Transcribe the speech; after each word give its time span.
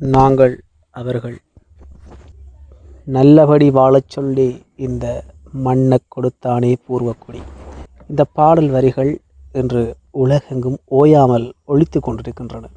நாங்கள் 0.00 0.64
அவர்கள். 0.90 1.38
நல்லபடி 3.04 3.70
வாழச் 3.70 4.08
சொல்லி 4.08 4.62
இந்த 4.76 5.24
மண்ணை 5.52 5.98
கொடுத்தானே 6.08 6.76
பூர்வக்குடி. 6.88 7.42
இந்த 8.08 8.24
பாடல் 8.24 8.68
வரிகள் 8.68 9.20
இன்று 9.52 9.96
உலகெங்கும் 10.10 10.78
ஓயாமல் 10.84 11.52
ஒழித்து 11.64 12.00
கொண்டிருக்கின்றன. 12.00 12.68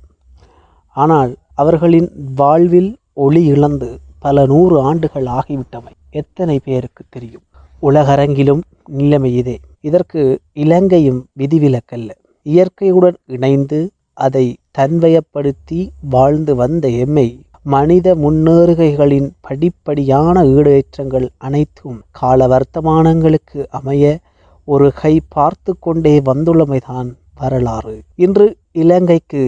ஆனால் 0.87 1.35
அவர்களின் 1.55 2.11
வாழ்வில் 2.35 2.97
ஒளி 3.13 3.45
இழந்து 3.45 3.99
பல 4.19 4.45
நூறு 4.45 4.81
ஆண்டுகள் 4.81 5.25
ஆகிவிட்டமை 5.25 5.91
எத்தனை 6.09 6.59
பேருக்கு 6.63 7.03
தெரியும்? 7.09 7.43
உலகரங்கிலும் 7.81 8.61
நிலைமை 8.85 9.35
இதே. 9.35 9.59
இதற்கு 9.81 10.41
இலங்கையும் 10.53 11.27
விதிவிலக்கல்ல. 11.39 12.09
இயற்கையுடன் 12.43 13.15
இணைந்து 13.25 13.91
அதை 14.13 14.57
தன்வயப்படுத்தி 14.77 15.89
வாழ்ந்து 16.09 16.55
வந்த 16.55 16.87
எம்மை 16.89 17.45
மனித 17.63 18.15
முன்னேறுகைகளின் 18.15 19.29
படிப்படியான 19.41 20.43
ஈடேற்றங்கள் 20.43 21.27
அனைத்தும் 21.37 22.01
கால 22.11 22.47
வர்த்தமானங்களுக்கு 22.47 23.65
அமைய 23.69 24.17
ஒரு 24.65 24.91
கை 24.95 25.21
பார்த்து 25.29 25.75
கொண்டே 25.79 26.19
வந்துள்ளமைதான் 26.19 27.09
வரலாறு. 27.35 28.01
இன்று 28.15 28.57
இலங்கைக்கு 28.71 29.43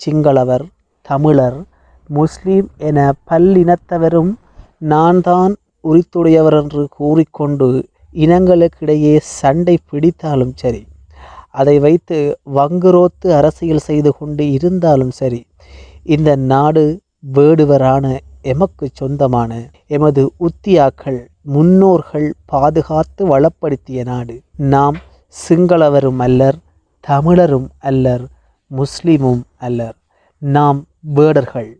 சிங்களவர் 0.00 0.64
தமிழர் 1.02 1.58
முஸ்லீம் 2.10 2.68
என 2.78 3.12
பல்லினத்தவரும் 3.30 4.32
நான் 4.78 5.20
தான் 5.20 5.54
உரித்துடையவர் 5.84 6.62
என்று 6.62 6.88
கூறிக்கொண்டு 6.90 7.68
இனங்களுக்கிடையே 8.14 9.18
சண்டை 9.20 9.78
பிடித்தாலும் 9.92 10.54
சரி 10.56 10.82
அதை 11.54 11.76
வைத்து 11.78 12.18
வங்குரோத்து 12.54 13.28
அரசியல் 13.38 13.86
செய்து 13.88 14.10
கொண்டு 14.18 14.44
இருந்தாலும் 14.56 15.14
சரி 15.20 15.40
இந்த 16.14 16.30
நாடு 16.52 16.84
வேடுவரான 17.36 18.06
எமக்கு 18.52 18.86
சொந்தமான 18.92 19.52
எமது 19.96 20.22
உத்தியாக்கள் 20.46 21.20
முன்னோர்கள் 21.54 22.28
பாதுகாத்து 22.52 23.22
வளப்படுத்திய 23.32 24.00
நாடு. 24.04 24.34
நாம் 24.74 24.96
சிங்களவரும் 25.34 26.20
அல்லர் 26.26 26.58
தமிழரும் 27.04 27.68
அல்லர் 27.90 28.24
முஸ்லீமும் 28.70 29.42
அல்லர். 29.66 29.96
நாம் 30.42 30.78
வேடர்கள் 31.16 31.70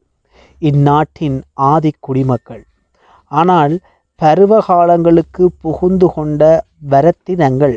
இந்நாட்டின் 0.62 1.39
ஆதி 1.70 1.92
குடிமக்கள். 2.00 2.64
ஆனால் 3.30 3.75
பருவகாலங்களுக்கு 4.20 5.45
புகுந்து 5.62 6.08
கொண்ட 6.17 6.42
வரத்தினங்கள் 6.91 7.77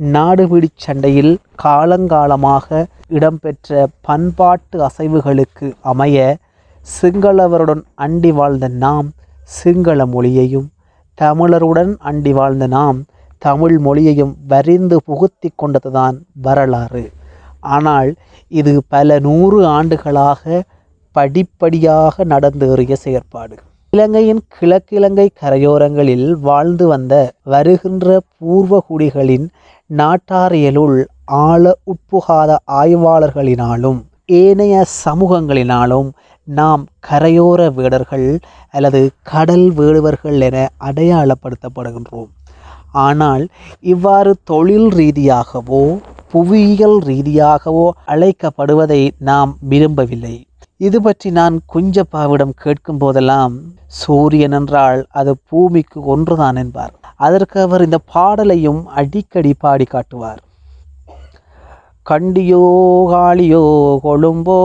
நாடுபிடி 0.00 0.68
சண்டையில் 0.76 1.34
காலங்காலமாக 1.62 2.84
இடம்பெற்ற 3.08 3.86
பண்பாட்டு 4.00 4.88
அசைவுகளுக்கு 4.88 5.72
அமைய 5.80 6.36
சிங்களவருடன் 6.86 7.82
அண்டி 7.96 8.32
வாழ்ந்த 8.32 8.68
நாம் 8.68 9.08
சிங்கள 9.44 10.06
மொழியையும் 10.06 10.68
தமிழருடன் 11.18 11.92
அண்டி 12.04 12.32
வாழ்ந்த 12.32 12.66
நாம் 12.66 12.98
தமிழ் 13.42 13.76
மொழியையும் 13.78 14.34
வரிந்து 14.48 14.96
புகுத்தி 15.06 15.48
கொண்டதுதான் 15.62 16.16
வரலாறு. 16.42 17.04
ஆனால் 17.60 18.10
இது 18.48 18.82
பல 18.88 19.18
நூறு 19.18 19.66
ஆண்டுகளாக 19.66 20.62
படிப்படியாக 21.12 22.24
நடந்தேறிய 22.24 22.92
செயற்பாடு. 22.92 23.56
இலங்கையின் 23.92 24.42
கிழக்கிழங்கை 24.48 25.28
கரையோரங்களில் 25.42 26.28
வாழ்ந்து 26.40 26.86
வந்த 26.86 27.14
வருகின்ற 27.42 28.18
பூர்வகுடிகளின் 28.38 29.46
நாட்டாரியலுள் 29.90 31.04
ஆழ 31.24 31.72
உட்புகாத 31.84 32.56
ஆய்வாளர்களினாலும் 32.66 33.98
ஏனைய 34.26 34.84
சமூகங்களினாலும் 35.04 36.08
நாம் 36.44 36.86
கரையோர 37.08 37.60
வேடர்கள் 37.74 38.38
அல்லது 38.70 39.10
கடல் 39.22 39.72
வேடுவர்கள் 39.72 40.40
என 40.40 40.56
அடையாளப்படுத்தப்படுகின்றோம். 40.84 42.28
ஆனால் 42.92 43.48
இவ்வாறு 43.80 44.32
தொழில் 44.44 44.88
ரீதியாகவோ 44.88 45.98
புவியியல் 46.30 46.98
ரீதியாகவோ 47.00 47.86
அழைக்கப்படுவதை 48.06 49.10
நாம் 49.18 49.56
விரும்பவில்லை. 49.60 50.36
இது 50.80 50.98
பற்றி 51.02 51.28
நான் 51.30 51.54
குஞ்சப்பாவிடம் 51.72 52.52
கேட்கும் 52.62 52.98
போதெல்லாம் 53.02 53.54
சூரியன் 53.98 54.54
என்றால் 54.58 55.00
அது 55.10 55.32
பூமிக்கு 55.48 55.98
ஒன்றுதான் 56.04 56.58
என்பார். 56.62 56.92
அதற்கு 57.26 57.60
அவர் 57.60 57.84
இந்த 57.84 57.98
பாடலையும் 58.14 58.80
அடிக்கடி 59.00 59.52
பாடி 59.58 59.84
காட்டுவார். 59.84 60.40
கண்டியோ 62.06 62.64
காளியோ 63.12 63.62
கொழும்போ 64.02 64.58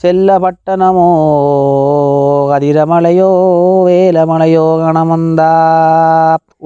செல்லப்பட்டணமோ 0.00 1.10
கதிரமலையோ 2.50 3.28
வேலமலையோ 3.86 4.64
கணமந்தா 4.82 5.50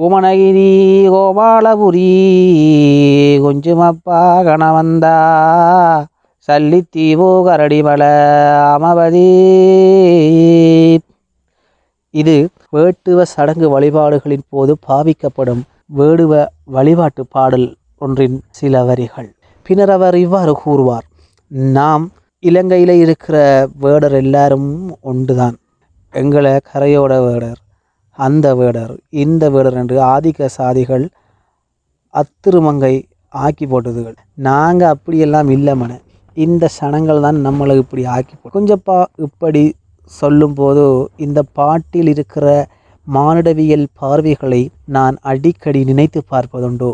உமனகிரி 0.05 0.71
கோபாலபுரி 1.13 2.07
கொஞ்சமப்பா 3.45 4.21
கணவந்தா 4.49 5.17
சல்லித்தீவோ 6.47 7.29
கரடிமல 7.47 8.03
அமபதி. 8.75 9.27
இது 12.13 12.35
வேட்டுவ 12.75 13.25
சடங்கு 13.33 13.67
வழிபாடுகளின் 13.69 14.45
போது 14.53 14.73
பாவிக்கப்படும் 14.87 15.61
வேடுவ 15.97 16.33
வழிபாட்டு 16.75 17.23
பாடல் 17.27 17.67
ஒன்றின் 17.97 18.39
சில 18.59 18.83
வரிகள். 18.83 19.29
பின்னர் 19.65 19.93
அவர் 19.97 20.17
இவ்வாறு 20.25 20.53
கூறுவார் 20.63 21.05
நாம் 21.77 22.05
இலங்கையில் 22.43 22.95
இருக்கிற 23.03 23.37
வேடர் 23.83 24.17
எல்லாரும் 24.23 24.69
ஒன்றுதான். 25.01 25.57
எங்களை 26.13 26.53
கரையோட 26.71 27.13
வேடர் 27.27 27.59
அந்த 28.19 28.47
வேடர் 28.55 28.93
இந்த 29.23 29.43
வேடர் 29.49 29.79
என்று 29.81 29.97
ஆதிக்க 30.13 30.47
சாதிகள் 30.57 31.05
அத்திருமங்கை 32.13 32.95
ஆக்கி 33.33 33.65
போட்டதுகள். 33.65 34.17
நாங்கள் 34.49 34.93
அப்படியெல்லாம் 34.93 35.49
இல்லை 35.49 35.75
மன 35.75 35.91
இந்த 36.39 36.65
சனங்கள் 36.77 37.23
தான் 37.25 37.37
நம்மளை 37.45 37.75
இப்படி 37.83 38.03
ஆக்கி 38.15 38.35
கொஞ்சப்பா 38.55 38.97
இப்படி 39.25 39.63
சொல்லும்போது 40.11 40.83
இந்த 41.25 41.39
பாட்டில் 41.57 42.09
இருக்கிற 42.13 42.45
மானுடவியல் 43.07 43.85
பார்வைகளை 43.99 44.61
நான் 44.95 45.15
அடிக்கடி 45.31 45.79
நினைத்து 45.83 46.19
பார்ப்பதுண்டோ. 46.31 46.91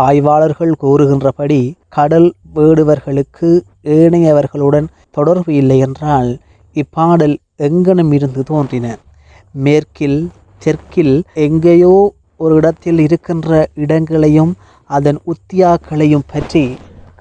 ஆய்வாளர்கள் 0.00 0.72
கூறுகின்றபடி 0.82 1.60
கடல் 1.88 2.28
வேடுவர்களுக்கு 2.54 3.48
ஏனையவர்களுடன் 3.96 4.88
தொடர்பு 5.10 5.52
இல்லை 5.54 5.78
என்றால் 5.78 6.30
இப்பாடல் 6.76 7.36
எங்கனம் 7.68 8.12
இருந்து 8.12 8.42
தோன்றின? 8.42 8.86
மேற்கில் 9.54 10.20
தெற்கில் 10.62 11.16
எங்கேயோ 11.46 11.94
ஒரு 12.40 12.54
இடத்தில் 12.54 12.98
இருக்கின்ற 12.98 13.50
இடங்களையும் 13.84 14.52
அதன் 14.90 15.18
உத்தியாக்களையும் 15.32 16.28
பற்றி 16.32 16.64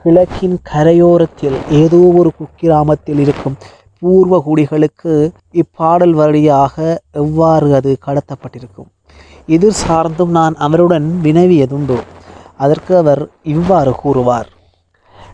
கிழக்கின் 0.05 0.57
கரையோரத்தில் 0.71 1.55
ஏதோ 1.69 1.99
ஒரு 2.15 2.29
குக்கிராமத்தில் 2.39 3.19
இருக்கும் 3.19 3.55
பூர்வகுடிகளுக்கு 4.01 5.13
இப்பாடல் 5.51 6.13
வழியாக 6.13 6.75
எவ்வாறு 7.11 7.73
அது 7.73 7.97
கடத்தப்பட்டிருக்கும்? 8.07 8.89
எதிர் 9.47 9.79
சார்ந்தும் 9.87 10.29
நான் 10.29 10.55
அவருடன் 10.55 11.07
வினவியதுண்டோ? 11.23 11.97
அதற்கு 12.57 12.97
அவர் 12.97 13.29
இவ்வாறு 13.43 13.93
கூறுவார். 13.95 14.49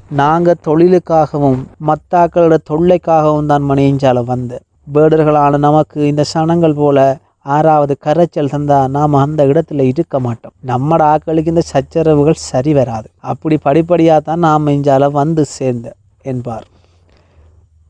நாங்கள் 0.10 0.64
தொழிலுக்காகவும் 0.68 1.60
மத்தாக்களோட 1.88 2.58
தொல்லைக்காகவும் 2.70 3.46
தான் 3.46 3.70
மணியஞ்சால 3.70 4.24
வந்த 4.24 4.62
வேடர்களான 4.94 5.58
நமக்கு 5.58 6.08
இந்த 6.08 6.26
சனங்கள் 6.34 6.74
போல 6.74 6.98
ஆறாவது 7.46 7.98
கரைச்சல் 8.06 8.52
தந்தா 8.52 8.88
நாம் 8.88 9.14
அந்த 9.14 9.46
இடத்துல 9.46 9.80
இருக்க 9.80 10.20
மாட்டோம். 10.20 10.54
நம்மட 10.66 11.02
ஆக்களுக்கு 11.14 11.48
இந்த 11.48 11.62
சச்சரவுகள் 11.74 12.44
சரி 12.50 12.74
வராது. 12.74 13.10
அப்படி 13.18 13.58
படிப்படியாக 13.58 14.20
தான் 14.20 14.40
நாம் 14.40 14.68
இஞ்சால 14.68 15.12
வந்து 15.12 15.46
சேர்ந்த 15.46 15.96
என்பார். 16.22 16.66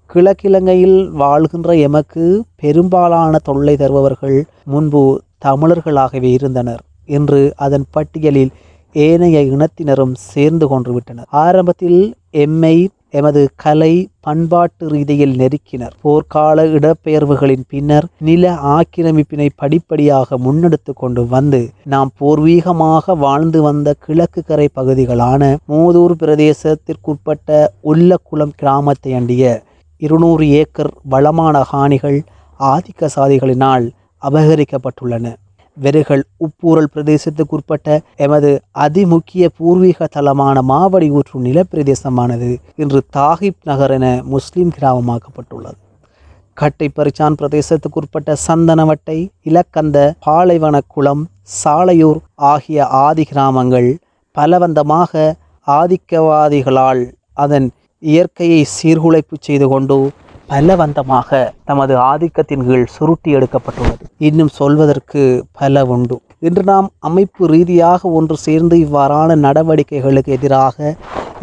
கிழக்கிழங்கையில் 0.10 1.10
வாழ்கின்ற 1.12 1.76
எமக்கு 1.76 2.46
பெரும்பாலான 2.56 3.38
தொல்லை 3.44 3.76
தருபவர்கள் 3.76 4.44
முன்பு 4.64 5.22
தமிழர்களாகவே 5.46 6.32
இருந்தனர். 6.32 6.82
இன்று 7.06 7.54
அதன் 7.56 7.86
பட்டியலில் 7.92 8.52
ஏனைய 8.92 9.40
இனத்தினரும் 9.42 10.16
சேர்ந்து 10.16 10.68
கொண்டு 10.68 10.94
விட்டனர். 10.94 11.28
ஆரம்பத்தில் 11.30 12.16
எம்மை 12.30 12.76
எமது 13.12 13.42
கலை 13.56 13.94
பண்பாட்டு 14.26 14.84
ரீதியில் 14.90 15.36
நெருக்கினர். 15.42 15.94
போர்க்கால 16.04 16.66
இடப்பெயர்வுகளின் 16.78 17.66
பின்னர் 17.68 18.08
நில 18.28 18.54
ஆக்கிரமிப்பினை 18.78 19.48
படிப்படியாக 19.56 20.38
முன்னெடுத்து 20.38 20.94
கொண்டு 20.94 21.24
வந்து 21.28 21.62
நாம் 21.94 22.12
பூர்வீகமாக 22.20 23.16
வாழ்ந்து 23.16 23.62
வந்த 23.62 23.96
கிழக்கு 24.06 24.44
கரை 24.44 24.68
பகுதிகளான 24.80 25.52
மூதூர் 25.74 26.16
பிரதேசத்திற்குட்பட்ட 26.24 27.68
உல்லக்குளம் 27.92 28.56
கிராமத்தை 28.56 29.14
அண்டிய 29.14 29.64
இருநூறு 30.02 30.46
ஏக்கர் 30.62 30.94
வளமான 31.14 31.64
காணிகள் 31.72 32.20
ஆதிக்க 32.60 33.10
சாதிகளினால் 33.16 33.86
அபகரிக்கப்பட்டுள்ளன. 34.22 35.28
வெறுகள் 35.78 36.24
உப்பூரல் 36.38 36.90
பிரதேசத்துக்குட்பட்ட 36.94 38.00
எமது 38.16 38.50
அதிமுக்கிய 38.80 39.46
பூர்வீக 39.58 40.08
தலமான 40.16 40.62
மாவடி 40.62 41.08
ஊற்று 41.12 41.40
நிலப்பிரதேசமானது 41.40 42.50
இன்று 42.76 43.02
தாகிப் 43.18 43.62
நகர் 43.64 43.92
என 43.92 44.08
முஸ்லீம் 44.26 44.74
கிராமமாக்கப்பட்டுள்ளது. 44.80 45.80
பிரதேசத்துக்கு 46.58 47.36
பிரதேசத்துக்குட்பட்ட 47.36 48.36
சந்தனவட்டை 48.48 49.18
இலக்கந்த 49.44 49.98
பாலைவனக்குளம் 50.26 51.24
சாலையூர் 51.64 52.20
ஆகிய 52.36 52.88
ஆதி 53.06 53.24
கிராமங்கள் 53.24 53.90
பலவந்தமாக 54.36 55.34
ஆதிக்கவாதிகளால் 55.68 57.04
அதன் 57.34 57.68
இயற்கையை 58.04 58.62
சீர்குலைப்பு 58.76 59.36
செய்து 59.40 59.68
கொண்டு 59.68 59.98
பலவந்தமாக 60.52 61.30
தமது 61.70 61.94
ஆதிக்கத்தின் 62.12 62.66
கீழ் 62.68 62.92
சுருட்டி 62.96 63.36
எடுக்கப்பட்டுள்ளது. 63.36 64.04
இன்னும் 64.28 64.52
சொல்வதற்கு 64.60 65.22
பல 65.52 65.84
உண்டு. 65.86 66.18
இன்று 66.40 66.64
நாம் 66.64 66.88
அமைப்பு 67.00 67.44
ரீதியாக 67.48 68.10
ஒன்று 68.10 68.36
சேர்ந்து 68.38 68.76
இவ்வாறான 68.86 69.36
நடவடிக்கைகளுக்கு 69.46 70.32
எதிராக 70.38 70.96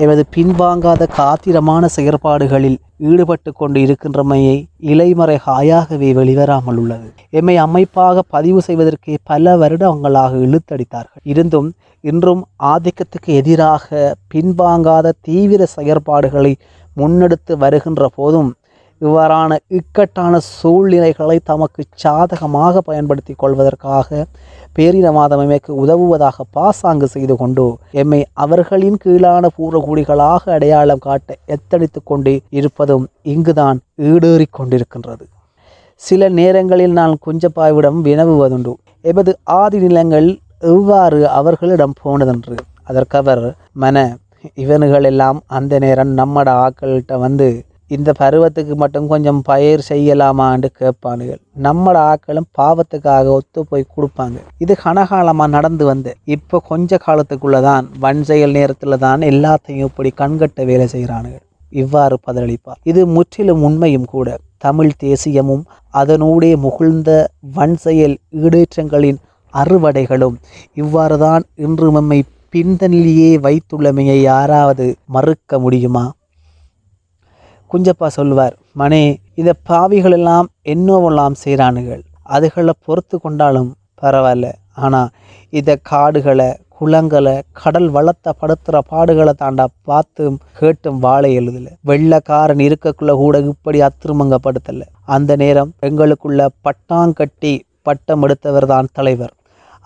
எமது 0.05 0.23
பின்வாங்காத 0.37 1.03
காத்திரமான 1.21 1.85
செயற்பாடுகளில் 1.97 2.77
ஈடுபட்டு 3.11 3.51
கொண்டு 3.53 3.79
இருக்கின்றமையை 3.81 4.57
இலைமறைகாயாகவே 4.93 6.11
வெளிவராமல் 6.19 6.79
உள்ளது. 6.83 7.09
எம்மை 7.31 7.57
அமைப்பாக 7.57 8.23
பதிவு 8.29 8.61
செய்வதற்கே 8.67 9.15
பல 9.23 9.57
வருடங்களாக 9.57 10.33
இழுத்தடித்தார்கள். 10.47 11.23
இருந்தும் 11.23 11.69
இன்றும் 12.05 12.43
ஆதிக்கத்துக்கு 12.73 13.31
எதிராக 13.41 14.17
பின்வாங்காத 14.35 15.17
தீவிர 15.21 15.67
செயற்பாடுகளை 15.77 16.53
முன்னெடுத்து 16.97 17.53
வருகின்ற 17.65 18.05
போதும் 18.17 18.49
இவ்வாறான 19.01 19.57
இக்கட்டான 19.69 20.39
சூழ்நிலைகளை 20.39 21.39
தமக்கு 21.45 21.83
சாதகமாக 21.95 22.81
பயன்படுத்தி 22.81 23.35
கொள்வதற்காக 23.37 24.25
பேரினவாதம் 24.77 25.43
எமக்கு 25.43 25.73
உதவுவதாக 25.75 26.45
பாசாங்கு 26.51 27.07
செய்து 27.09 27.37
கொண்டு 27.37 27.65
எம்மை 27.93 28.21
அவர்களின் 28.33 28.99
கீழான 29.05 29.49
பூர்வகுடிகளாக 29.57 30.51
அடையாளம் 30.53 30.99
காட்ட 30.99 31.37
எத்தனித்து 31.47 32.01
கொண்டு 32.05 32.41
இருப்பதும் 32.51 33.09
இங்குதான் 33.23 33.79
ஈடேறிக் 34.03 34.57
கொண்டிருக்கின்றது. 34.59 35.25
சில 36.03 36.29
நேரங்களில் 36.29 36.93
நான் 36.93 37.15
குஞ்சப்பாய்விடம் 37.27 37.99
வினவுவதுண்டு. 38.05 38.73
எமது 39.01 39.33
ஆதி 39.43 39.79
நிலங்கள் 39.79 40.29
எவ்வாறு 40.73 41.29
அவர்களிடம் 41.29 41.99
போனதென்று. 42.03 42.57
அதற்கவர் 42.85 43.45
மன 43.73 43.97
இவனுகள் 44.55 45.05
எல்லாம் 45.05 45.39
அந்த 45.47 45.79
நேரம் 45.79 46.13
நம்மட 46.17 46.49
ஆக்கள்கிட்ட 46.65 47.15
வந்து 47.19 47.49
இந்த 47.97 48.11
பருவத்துக்கு 48.21 48.75
மட்டும் 48.83 49.07
கொஞ்சம் 49.13 49.41
பயிர் 49.51 49.83
செய்யலாமான்னு 49.89 50.69
கேட்பானுகள். 50.81 51.41
நம்மளோட 51.67 51.99
ஆக்களும் 52.13 52.49
பாவத்துக்காக 52.59 53.33
ஒத்து 53.39 53.61
போய் 53.71 53.93
கொடுப்பாங்க. 53.95 54.39
இது 54.65 54.75
கனகாலமாக 54.85 55.55
நடந்து 55.57 55.85
வந்து 55.93 56.13
இப்போ 56.37 56.59
கொஞ்ச 56.71 56.99
காலத்துக்குள்ளே 57.07 57.61
தான் 57.69 57.87
வன் 58.05 58.23
செயல் 58.31 58.57
நேரத்தில் 58.59 59.03
தான் 59.07 59.23
எல்லாத்தையும் 59.33 59.91
இப்படி 59.91 60.13
கண்கட்ட 60.23 60.67
வேலை 60.71 60.89
செய்கிறானுங்க 60.95 61.39
இவ்வாறு 61.83 62.17
பதிலளிப்பார். 62.27 62.79
இது 62.91 63.01
முற்றிலும் 63.17 63.65
உண்மையும் 63.69 64.11
கூட. 64.15 64.29
தமிழ் 64.67 64.93
தேசியமும் 65.03 65.65
அதனூடே 65.95 66.53
முகிழ்ந்த 66.67 67.11
வன் 67.57 67.77
செயல் 67.85 68.17
ஈடேற்றங்களின் 68.45 69.19
அறுவடைகளும் 69.55 70.37
இவ்வாறு 70.83 71.17
தான் 71.19 71.45
இன்று 71.67 71.89
நம்மை 71.97 72.19
பின்தள்ளியே 72.55 73.31
வைத்துள்ளமையை 73.47 74.17
யாராவது 74.23 74.87
மறுக்க 75.15 75.59
முடியுமா? 75.65 76.05
குஞ்சப்பா 77.73 78.09
சொல்வார் 78.19 78.55
மணி 78.81 79.03
இந்த 79.41 79.53
பாவிகள் 79.71 80.15
எல்லாம் 80.19 80.47
என்னோவெல்லாம் 80.73 81.37
செய்கிறானுகள்? 81.45 82.03
அதுகளை 82.37 82.75
பொறுத்து 82.87 83.17
கொண்டாலும் 83.19 83.71
பரவாயில்ல. 84.03 84.49
ஆனால் 84.85 85.13
இந்த 85.59 85.71
காடுகளை 85.91 86.49
குளங்களை 86.79 87.35
கடல் 87.61 87.89
வளத்தை 87.95 88.33
படுத்துகிற 88.41 88.81
பாடுகளை 88.91 89.33
தாண்டா 89.43 89.65
பார்த்தும் 89.89 90.37
கேட்டும் 90.59 90.99
வாழை 90.99 91.31
எழுதல. 91.39 91.67
வெள்ளக்காரன் 91.91 92.63
இருக்கக்குள்ள 92.67 93.15
கூட 93.23 93.39
இப்படி 93.53 93.79
அத்திருமங்கப்படுத்தல. 93.89 94.85
அந்த 95.17 95.31
நேரம் 95.43 95.71
எங்களுக்குள்ள 95.89 96.47
பட்டாங்கட்டி 96.67 97.53
பட்டம் 97.83 98.23
எடுத்தவர் 98.27 98.67
தான் 98.73 98.93
தலைவர். 98.93 99.35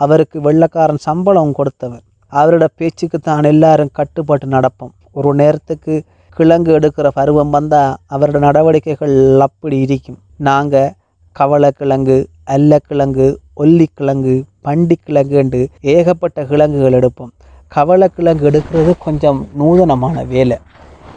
அவருக்கு 0.00 0.38
வெள்ளக்காரன் 0.40 1.04
சம்பளம் 1.08 1.56
கொடுத்தவர். 1.58 2.04
அவரோட 2.32 2.66
பேச்சுக்கு 2.78 3.18
தான் 3.18 3.48
எல்லாரும் 3.52 3.94
கட்டுப்பட்டு 3.98 4.46
நடப்போம். 4.56 4.94
ஒரு 5.18 5.30
நேரத்துக்கு 5.40 5.94
கிழங்கு 6.36 6.70
எடுக்கிற 6.78 7.08
பருவம் 7.18 7.50
வந்தால் 7.50 7.96
அவரோட 8.14 8.38
நடவடிக்கைகள் 8.38 9.16
அப்படி 9.46 9.78
இருக்கும். 9.86 10.18
நாங்கள் 10.48 10.92
கவளக்கிழங்கு 11.36 12.16
அல்லக்கிழங்கு 12.54 13.26
ஒல்லிக்கிழங்கு 13.62 14.34
பண்டிக்கிழங்குண்டு 14.66 15.60
ஏகப்பட்ட 15.94 16.44
கிழங்குகள் 16.50 16.96
எடுப்போம். 16.98 17.32
கவளக்கிழங்கு 17.72 18.44
எடுக்கிறது 18.50 18.92
கொஞ்சம் 18.98 19.40
நூதனமான 19.60 20.24
வேலை. 20.24 20.58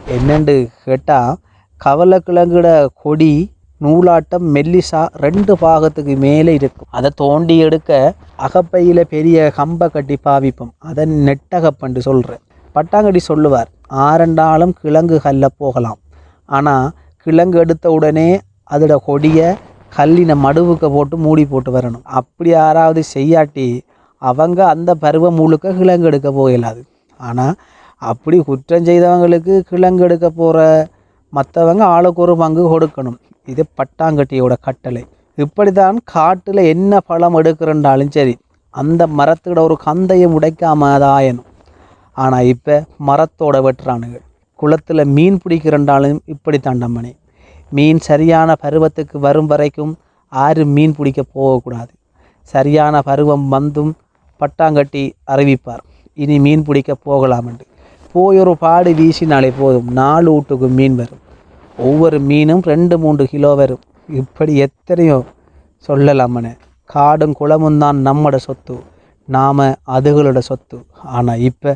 என்னென்று 0.08 0.56
கேட்டால் 0.84 1.36
கவளக்கிழங்குட 1.80 2.68
கொடி 3.02 3.32
நூலாட்டம் 3.80 4.46
மெல்லிசா 4.54 5.00
ரெண்டு 5.24 5.52
பாகத்துக்கு 5.60 6.14
மேலே 6.16 6.52
இருக்கும். 6.54 6.88
அதை 6.90 7.10
தோண்டி 7.16 7.58
எடுக்க 7.58 7.90
அகப்பையில் 8.46 9.02
பெரிய 9.14 9.52
கம்பை 9.56 9.88
கட்டி 9.88 10.16
பாவிப்போம். 10.24 10.72
அதை 10.78 11.04
நெட்டகப்பண்டு 11.26 11.98
சொல்கிறேன் 11.98 12.42
பட்டாங்கடி 12.74 13.20
சொல்லுவார் 13.30 13.68
ஆரண்டாலும் 14.06 14.74
கிழங்கு 14.82 15.16
கல்ல 15.26 15.46
போகலாம். 15.62 15.98
ஆனால் 16.56 16.86
கிழங்கு 17.26 17.58
எடுத்த 17.64 17.86
உடனே 17.96 18.28
அதோட 18.70 18.94
கொடியை 19.08 19.48
கல்லின 19.92 20.32
மடுவுக்க 20.44 20.86
போட்டு 20.94 21.16
மூடி 21.24 21.44
போட்டு 21.52 21.70
வரணும். 21.76 22.04
அப்படி 22.18 22.50
யாராவது 22.50 23.02
செய்யாட்டி 23.14 23.66
அவங்க 24.22 24.60
அந்த 24.74 24.90
பருவம் 25.04 25.38
முழுக்க 25.40 25.72
கிழங்கு 25.78 26.08
எடுக்க 26.10 26.28
போகலாது. 26.40 26.80
ஆனால் 27.20 27.54
அப்படி 28.02 28.38
குற்றம் 28.48 28.86
செய்தவங்களுக்கு 28.88 29.54
கிழங்கு 29.70 30.04
எடுக்க 30.06 30.26
போகிற 30.40 30.58
மற்றவங்க 31.32 31.82
ஆளுக்கு 31.94 32.20
ஒரு 32.24 32.34
பங்கு 32.42 32.64
கொடுக்கணும். 32.72 33.18
இது 33.52 33.62
பட்டாங்கட்டியோட 33.78 34.54
கட்டளை. 34.66 35.02
இப்படி 35.38 35.70
தான் 35.78 35.96
காட்டில் 36.14 36.62
என்ன 36.72 37.00
பழம் 37.08 37.36
எடுக்கிறண்டாலும் 37.40 38.12
சரி 38.16 38.34
அந்த 38.74 39.02
மரத்தோட 39.18 39.58
ஒரு 39.68 39.76
கந்தையை 39.86 40.28
உடைக்காமதாயணும் 40.36 41.48
ஆனால் 42.22 42.48
இப்போ 42.54 42.76
மரத்தோட 43.08 43.56
வெட்டுறானுங்க. 43.66 44.18
குளத்தில் 44.60 45.10
மீன் 45.16 45.38
பிடிக்கிறண்டாலும் 45.42 46.20
இப்படி 46.34 46.58
தாண்டம்மனே 46.66 47.12
மீன் 47.76 48.00
சரியான 48.08 48.50
பருவத்துக்கு 48.64 49.16
வரும் 49.26 49.48
வரைக்கும் 49.52 49.92
யாரும் 50.32 50.72
மீன் 50.76 50.94
பிடிக்க 50.98 51.20
போகக்கூடாது. 51.36 51.92
சரியான 52.52 52.94
பருவம் 53.08 53.46
வந்தும் 53.54 53.92
பட்டாங்கட்டி 54.40 55.02
அறிவிப்பார். 55.32 55.82
இனி 56.22 56.36
மீன் 56.46 56.64
பிடிக்க 56.66 56.92
போகலாமென்று. 57.08 57.64
போய் 58.14 58.38
ஒரு 58.42 58.52
பாடு 58.64 58.90
வீசினாலே 59.00 59.50
போதும். 59.60 59.88
நாலு 60.00 60.28
வீட்டுக்கு 60.34 60.68
மீன் 60.78 60.96
வரும். 61.00 61.22
ஒவ்வொரு 61.88 62.18
மீனும் 62.30 62.62
ரெண்டு 62.72 62.94
மூன்று 63.02 63.24
கிலோ 63.32 63.50
வரும். 63.60 63.82
இப்படி 64.20 64.52
எத்தனையோ 64.66 65.18
சொல்லலாமனே. 65.88 66.52
காடும் 66.94 67.34
குளமும் 67.40 67.80
தான் 67.84 67.98
நம்மட 68.08 68.36
சொத்து. 68.46 68.76
நாம் 69.36 69.64
அதுகளோட 69.96 70.38
சொத்து. 70.50 70.78
ஆனால் 71.16 71.42
இப்போ 71.48 71.70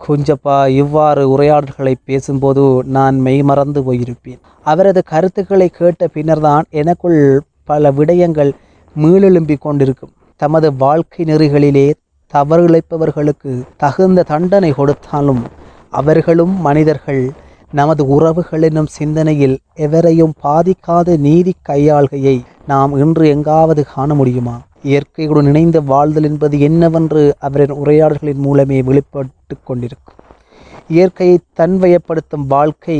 குஞ்சப்பா 0.00 0.56
இவ்வாறு 0.80 1.22
உரையாடல்களை 1.34 1.94
பேசும்போது 2.04 2.62
நான் 2.96 3.16
மெய்மறந்து 3.26 3.80
போயிருப்பேன். 3.88 4.40
அவரது 4.66 5.00
கருத்துக்களை 5.04 5.68
கேட்ட 5.68 6.06
பின்னர்தான் 6.06 6.66
எனக்குள் 6.80 7.20
பல 7.64 7.90
விடயங்கள் 7.90 8.52
மீளெலும்பி 8.96 9.56
கொண்டிருக்கும். 9.58 10.12
தமது 10.36 10.68
வாழ்க்கை 10.84 11.22
நெறிகளிலே 11.24 11.86
தவறிழைப்பவர்களுக்கு 12.34 13.52
தகுந்த 13.76 14.24
தண்டனை 14.30 14.70
கொடுத்தாலும் 14.72 15.42
அவர்களும் 15.90 16.54
மனிதர்கள் 16.60 17.22
நமது 17.72 18.02
உறவுகள் 18.06 18.62
என்னும் 18.62 18.90
சிந்தனையில் 18.98 19.56
எவரையும் 19.86 20.34
பாதிக்காத 20.44 21.16
நீதி 21.18 21.52
கையாள்கையை 21.68 22.36
நாம் 22.66 22.92
இன்று 22.96 23.24
எங்காவது 23.28 23.82
காண 23.94 24.14
முடியுமா? 24.14 24.56
இயற்கையுடன் 24.84 25.44
இணைந்த 25.44 25.80
வாழ்தல் 25.80 26.22
என்பது 26.22 26.60
என்னவென்று 26.60 27.22
அவரின் 27.38 27.70
உரையாடல்களின் 27.70 28.42
மூலமே 28.46 28.82
வெளிப்பட்டு 28.82 29.56
கொண்டிருக்கும். 29.64 30.18
இயற்கையை 30.88 31.38
தன்வயப்படுத்தும் 31.60 32.46
வாழ்க்கை 32.46 32.98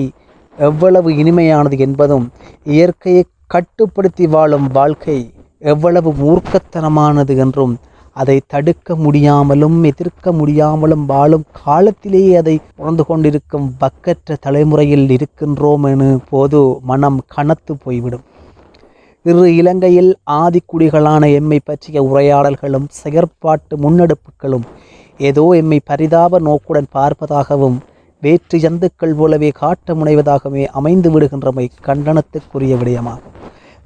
எவ்வளவு 0.58 1.10
இனிமையானது 1.10 1.78
என்பதும் 1.78 2.26
இயற்கையை 2.64 3.24
கட்டுப்படுத்தி 3.46 4.26
வாழும் 4.26 4.66
வாழ்க்கை 4.72 5.18
எவ்வளவு 5.58 6.10
மூர்க்கத்தனமானது 6.12 7.36
என்றும் 7.36 7.76
அதை 8.12 8.40
தடுக்க 8.46 8.96
முடியாமலும் 8.96 9.84
எதிர்க்க 9.84 10.32
முடியாமலும் 10.32 11.04
வாழும் 11.06 11.44
காலத்திலேயே 11.64 12.36
அதை 12.36 12.58
உணர்ந்து 12.76 13.04
கொண்டிருக்கும் 13.04 13.74
பக்கற்ற 13.78 14.36
தலைமுறையில் 14.40 15.08
இருக்கின்றோம் 15.10 15.86
என 15.90 16.18
போது 16.30 16.78
மனம் 16.82 17.20
கனத்து 17.36 17.74
போய்விடும். 17.84 18.24
இரு 19.30 19.42
இலங்கையில் 19.60 20.10
ஆதிக்குடிகளான 20.32 21.22
எம்மை 21.38 21.58
பற்றிய 21.64 22.02
உரையாடல்களும் 22.02 22.86
செயற்பாட்டு 22.98 23.74
முன்னெடுப்புகளும் 23.84 24.66
ஏதோ 25.20 25.44
எம்மை 25.60 25.78
பரிதாப 25.90 26.38
நோக்குடன் 26.38 26.88
பார்ப்பதாகவும் 26.96 27.78
வேற்று 28.22 28.56
ஜந்துக்கள் 28.64 29.16
போலவே 29.18 29.50
காட்ட 29.60 29.94
முனைவதாகவே 29.94 30.62
அமைந்து 30.78 31.10
விடுகின்றமை 31.14 31.64
கண்டனத்துக்குரிய 31.86 32.76
விடயமாகும். 32.80 33.34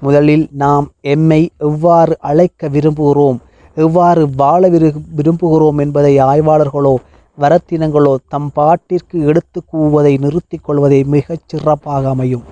முதலில் 0.03 0.45
நாம் 0.63 0.87
எம்மை 1.15 1.41
எவ்வாறு 1.69 2.15
அழைக்க 2.31 2.69
விரும்புகிறோம் 2.69 3.41
எவ்வாறு 3.77 4.23
வாழ 4.43 4.63
விரு 4.69 4.91
விரும்புகிறோம் 5.19 5.79
என்பதை 5.79 6.15
ஆய்வாளர்களோ 6.31 6.95
வரத்தினங்களோ 7.39 8.15
தம் 8.29 8.51
பாட்டிற்கு 8.57 9.17
எடுத்து 9.31 9.61
கூவதை 9.73 10.15
நிறுத்திக் 10.25 10.65
கொள்வதை 10.67 11.01
மிகச் 11.15 11.47
சிறப்பாக 11.51 12.09
அமையும். 12.15 12.47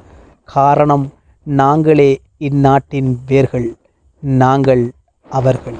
காரணம் 0.48 1.06
நாங்களே 1.46 2.10
இந்நாட்டின் 2.40 3.10
வேர்கள் 3.26 3.66
நாங்கள் 4.22 4.84
அவர்கள். 5.30 5.78